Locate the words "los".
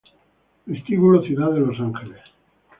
1.59-1.79